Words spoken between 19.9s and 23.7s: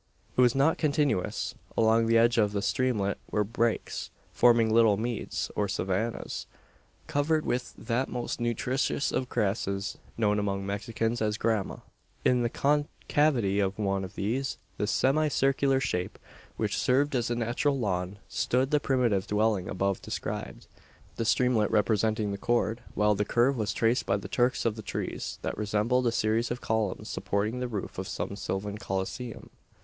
described; the streamlet representing the chord; while the curve